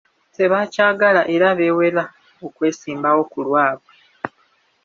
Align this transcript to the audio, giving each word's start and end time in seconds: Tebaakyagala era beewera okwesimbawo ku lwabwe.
Tebaakyagala 0.35 1.21
era 1.35 1.47
beewera 1.59 2.03
okwesimbawo 2.45 3.21
ku 3.31 3.39
lwabwe. 3.47 3.91